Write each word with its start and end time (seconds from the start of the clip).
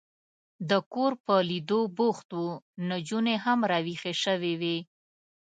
د 0.69 0.71
کور 0.93 1.13
په 1.25 1.35
لیدو 1.49 1.79
بوخت 1.97 2.29
و، 2.41 2.45
نجونې 2.89 3.35
هم 3.45 3.59
را 3.71 3.79
وېښې 3.85 4.13
شوې 4.23 4.53
وې. 4.61 4.77